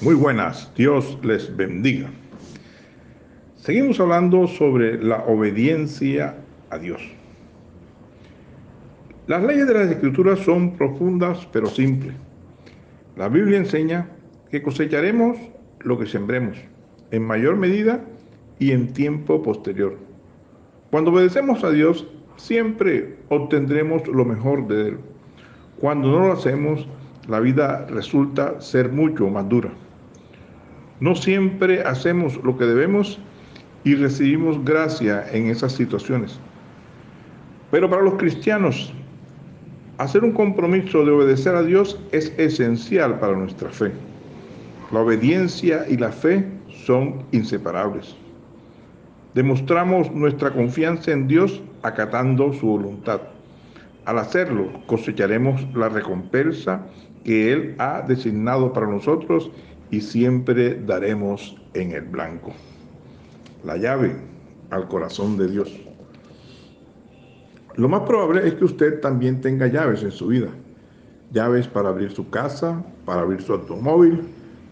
Muy 0.00 0.14
buenas, 0.14 0.72
Dios 0.76 1.18
les 1.24 1.56
bendiga. 1.56 2.08
Seguimos 3.56 3.98
hablando 3.98 4.46
sobre 4.46 5.02
la 5.02 5.24
obediencia 5.24 6.36
a 6.70 6.78
Dios. 6.78 7.02
Las 9.26 9.42
leyes 9.42 9.66
de 9.66 9.74
las 9.74 9.90
escrituras 9.90 10.38
son 10.38 10.76
profundas 10.76 11.48
pero 11.52 11.66
simples. 11.66 12.14
La 13.16 13.28
Biblia 13.28 13.58
enseña 13.58 14.08
que 14.52 14.62
cosecharemos 14.62 15.36
lo 15.80 15.98
que 15.98 16.06
sembremos, 16.06 16.56
en 17.10 17.24
mayor 17.24 17.56
medida 17.56 18.00
y 18.60 18.70
en 18.70 18.92
tiempo 18.92 19.42
posterior. 19.42 19.98
Cuando 20.92 21.10
obedecemos 21.10 21.64
a 21.64 21.72
Dios, 21.72 22.06
siempre 22.36 23.16
obtendremos 23.30 24.06
lo 24.06 24.24
mejor 24.24 24.68
de 24.68 24.90
Él. 24.90 24.98
Cuando 25.80 26.12
no 26.12 26.28
lo 26.28 26.32
hacemos, 26.34 26.86
la 27.26 27.40
vida 27.40 27.84
resulta 27.90 28.60
ser 28.60 28.92
mucho 28.92 29.28
más 29.28 29.48
dura. 29.48 29.72
No 31.00 31.14
siempre 31.14 31.82
hacemos 31.82 32.42
lo 32.42 32.56
que 32.58 32.64
debemos 32.64 33.18
y 33.84 33.94
recibimos 33.94 34.64
gracia 34.64 35.24
en 35.32 35.48
esas 35.48 35.72
situaciones. 35.72 36.38
Pero 37.70 37.88
para 37.88 38.02
los 38.02 38.14
cristianos, 38.14 38.92
hacer 39.98 40.24
un 40.24 40.32
compromiso 40.32 41.04
de 41.04 41.12
obedecer 41.12 41.54
a 41.54 41.62
Dios 41.62 42.00
es 42.12 42.32
esencial 42.38 43.18
para 43.20 43.36
nuestra 43.36 43.70
fe. 43.70 43.92
La 44.90 45.00
obediencia 45.00 45.84
y 45.88 45.96
la 45.96 46.10
fe 46.10 46.44
son 46.86 47.22
inseparables. 47.32 48.16
Demostramos 49.34 50.10
nuestra 50.12 50.50
confianza 50.50 51.12
en 51.12 51.28
Dios 51.28 51.62
acatando 51.82 52.52
su 52.54 52.66
voluntad. 52.66 53.20
Al 54.06 54.18
hacerlo, 54.18 54.68
cosecharemos 54.86 55.64
la 55.74 55.90
recompensa 55.90 56.86
que 57.24 57.52
Él 57.52 57.74
ha 57.78 58.00
designado 58.00 58.72
para 58.72 58.86
nosotros 58.86 59.50
y 59.90 60.00
siempre 60.00 60.80
daremos 60.84 61.56
en 61.74 61.92
el 61.92 62.02
blanco. 62.02 62.52
La 63.64 63.76
llave 63.76 64.16
al 64.70 64.88
corazón 64.88 65.36
de 65.36 65.48
Dios. 65.48 65.72
Lo 67.76 67.88
más 67.88 68.02
probable 68.02 68.46
es 68.46 68.54
que 68.54 68.64
usted 68.64 69.00
también 69.00 69.40
tenga 69.40 69.66
llaves 69.66 70.02
en 70.02 70.10
su 70.10 70.28
vida. 70.28 70.48
Llaves 71.32 71.68
para 71.68 71.90
abrir 71.90 72.10
su 72.12 72.28
casa, 72.30 72.82
para 73.04 73.20
abrir 73.20 73.40
su 73.42 73.52
automóvil, 73.52 74.22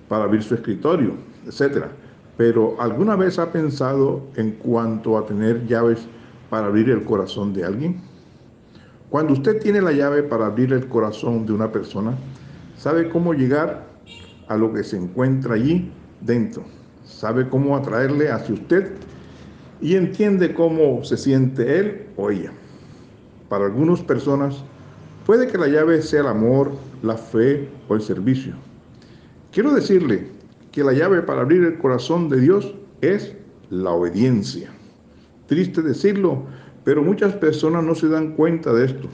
para 0.08 0.24
abrir 0.24 0.42
su 0.42 0.54
escritorio, 0.54 1.12
etc. 1.46 1.86
Pero 2.36 2.80
¿alguna 2.80 3.16
vez 3.16 3.38
ha 3.38 3.52
pensado 3.52 4.22
en 4.36 4.52
cuanto 4.52 5.16
a 5.16 5.26
tener 5.26 5.66
llaves 5.66 6.06
para 6.50 6.66
abrir 6.66 6.90
el 6.90 7.04
corazón 7.04 7.52
de 7.52 7.64
alguien? 7.64 8.00
Cuando 9.10 9.34
usted 9.34 9.60
tiene 9.60 9.80
la 9.80 9.92
llave 9.92 10.22
para 10.22 10.46
abrir 10.46 10.72
el 10.72 10.88
corazón 10.88 11.46
de 11.46 11.52
una 11.52 11.70
persona, 11.70 12.14
sabe 12.76 13.08
cómo 13.08 13.34
llegar 13.34 13.86
a 14.48 14.56
lo 14.56 14.72
que 14.72 14.84
se 14.84 14.96
encuentra 14.96 15.54
allí 15.54 15.90
dentro, 16.20 16.64
sabe 17.04 17.48
cómo 17.48 17.76
atraerle 17.76 18.30
hacia 18.30 18.54
usted 18.54 18.92
y 19.80 19.94
entiende 19.94 20.54
cómo 20.54 21.04
se 21.04 21.16
siente 21.16 21.78
él 21.78 22.06
o 22.16 22.30
ella. 22.30 22.52
Para 23.48 23.66
algunas 23.66 24.00
personas 24.02 24.64
puede 25.24 25.48
que 25.48 25.58
la 25.58 25.68
llave 25.68 26.02
sea 26.02 26.20
el 26.20 26.28
amor, 26.28 26.72
la 27.02 27.16
fe 27.16 27.68
o 27.88 27.94
el 27.94 28.00
servicio. 28.00 28.54
Quiero 29.52 29.72
decirle 29.72 30.28
que 30.72 30.84
la 30.84 30.92
llave 30.92 31.22
para 31.22 31.42
abrir 31.42 31.64
el 31.64 31.78
corazón 31.78 32.28
de 32.28 32.40
Dios 32.40 32.74
es 33.00 33.34
la 33.70 33.90
obediencia. 33.90 34.70
Triste 35.46 35.82
decirlo, 35.82 36.44
pero 36.84 37.02
muchas 37.02 37.34
personas 37.34 37.84
no 37.84 37.94
se 37.94 38.08
dan 38.08 38.32
cuenta 38.34 38.72
de 38.72 38.86
esto 38.86 39.08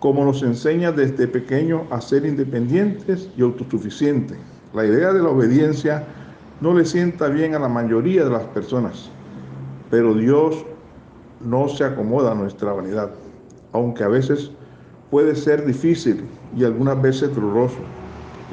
como 0.00 0.24
nos 0.24 0.42
enseña 0.42 0.90
desde 0.90 1.28
pequeño 1.28 1.86
a 1.90 2.00
ser 2.00 2.24
independientes 2.24 3.28
y 3.36 3.42
autosuficientes. 3.42 4.38
La 4.72 4.86
idea 4.86 5.12
de 5.12 5.22
la 5.22 5.28
obediencia 5.28 6.04
no 6.60 6.74
le 6.74 6.84
sienta 6.84 7.28
bien 7.28 7.54
a 7.54 7.58
la 7.58 7.68
mayoría 7.68 8.24
de 8.24 8.30
las 8.30 8.44
personas, 8.44 9.10
pero 9.90 10.14
Dios 10.14 10.64
no 11.44 11.68
se 11.68 11.84
acomoda 11.84 12.32
a 12.32 12.34
nuestra 12.34 12.72
vanidad, 12.72 13.10
aunque 13.72 14.02
a 14.02 14.08
veces 14.08 14.50
puede 15.10 15.36
ser 15.36 15.66
difícil 15.66 16.24
y 16.56 16.64
algunas 16.64 17.00
veces 17.00 17.34
doloroso. 17.34 17.78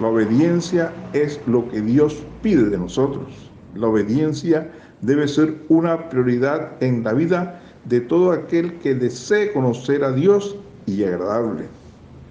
La 0.01 0.07
obediencia 0.07 0.91
es 1.13 1.39
lo 1.47 1.67
que 1.69 1.81
Dios 1.81 2.23
pide 2.41 2.65
de 2.65 2.77
nosotros. 2.77 3.49
La 3.73 3.87
obediencia 3.87 4.69
debe 5.01 5.27
ser 5.27 5.55
una 5.69 6.09
prioridad 6.09 6.71
en 6.81 7.03
la 7.03 7.13
vida 7.13 7.61
de 7.85 8.01
todo 8.01 8.31
aquel 8.31 8.73
que 8.79 8.95
desee 8.95 9.53
conocer 9.53 10.03
a 10.03 10.11
Dios 10.11 10.57
y 10.87 11.03
agradable. 11.03 11.65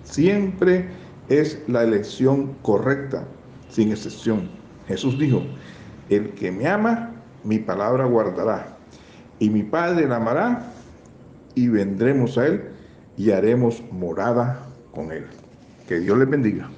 Siempre 0.03 0.89
es 1.29 1.63
la 1.69 1.85
elección 1.85 2.55
correcta, 2.63 3.25
sin 3.69 3.93
excepción. 3.93 4.49
Jesús 4.89 5.19
dijo, 5.19 5.43
el 6.09 6.31
que 6.31 6.51
me 6.51 6.67
ama, 6.67 7.13
mi 7.45 7.59
palabra 7.59 8.07
guardará, 8.07 8.77
y 9.39 9.51
mi 9.51 9.63
Padre 9.63 10.09
la 10.09 10.17
amará, 10.17 10.73
y 11.55 11.69
vendremos 11.69 12.37
a 12.39 12.47
él 12.47 12.65
y 13.17 13.31
haremos 13.31 13.83
morada 13.91 14.61
con 14.93 15.13
él. 15.13 15.25
Que 15.89 16.01
Dios 16.01 16.19
les 16.19 16.29
bendiga. 16.29 16.69